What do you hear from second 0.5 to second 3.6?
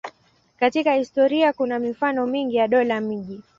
Katika historia kuna mifano mingi ya dola-miji.